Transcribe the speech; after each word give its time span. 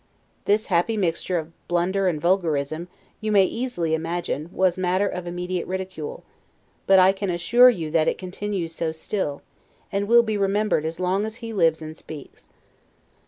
This 0.45 0.65
happy 0.65 0.97
mixture 0.97 1.37
of 1.37 1.51
blunder 1.67 2.07
and 2.07 2.19
vulgarism, 2.19 2.87
you 3.19 3.31
may 3.31 3.45
easily 3.45 3.93
imagine, 3.93 4.49
was 4.51 4.75
matter 4.75 5.07
of 5.07 5.27
immediate 5.27 5.67
ridicule; 5.67 6.23
but 6.87 6.97
I 6.97 7.11
can 7.11 7.29
assure 7.29 7.69
you 7.69 7.91
that 7.91 8.07
it 8.07 8.17
continues 8.17 8.73
so 8.73 8.91
still, 8.93 9.43
and 9.91 10.07
will 10.07 10.23
be 10.23 10.37
remembered 10.37 10.85
as 10.85 10.99
long 10.99 11.23
as 11.23 11.35
he 11.35 11.53
lives 11.53 11.83
and 11.83 11.95
speaks. 11.95 12.49